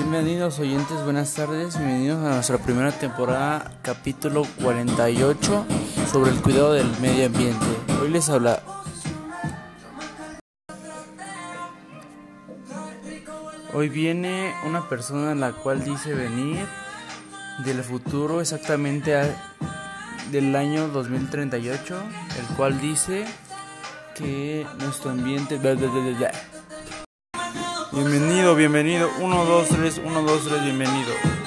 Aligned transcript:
Bienvenidos 0.00 0.60
oyentes, 0.60 1.02
buenas 1.02 1.34
tardes, 1.34 1.76
bienvenidos 1.76 2.24
a 2.24 2.34
nuestra 2.34 2.56
primera 2.58 2.92
temporada, 2.92 3.72
capítulo 3.82 4.46
48 4.62 5.66
sobre 6.12 6.30
el 6.30 6.40
cuidado 6.40 6.74
del 6.74 6.86
medio 7.00 7.26
ambiente. 7.26 7.66
Hoy 8.00 8.08
les 8.10 8.28
habla 8.28 8.62
Hoy 13.74 13.88
viene 13.88 14.54
una 14.64 14.88
persona 14.88 15.34
la 15.34 15.50
cual 15.50 15.82
dice 15.82 16.14
venir 16.14 16.64
del 17.64 17.82
futuro 17.82 18.40
exactamente 18.40 19.16
del 20.30 20.54
año 20.54 20.86
2038, 20.86 22.00
el 22.38 22.56
cual 22.56 22.80
dice 22.80 23.24
que 24.14 24.64
nuestro 24.78 25.10
ambiente... 25.10 25.58
Bienvenido, 27.98 28.54
bienvenido. 28.54 29.10
1, 29.18 29.28
2, 29.28 29.68
3, 29.70 29.98
1, 30.04 30.22
2, 30.22 30.44
3, 30.44 30.62
bienvenido. 30.62 31.37